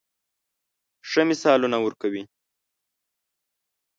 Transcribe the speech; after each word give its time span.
ښه 1.09 1.21
مثالونه 1.29 1.77
ورکوي. 1.81 2.23